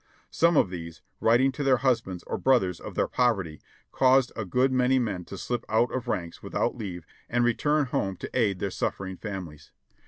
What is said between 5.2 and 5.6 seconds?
to